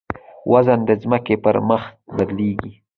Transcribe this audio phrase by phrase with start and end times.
[0.51, 1.81] وزن د ځمکې پر مخ
[2.17, 2.73] بدلېږي.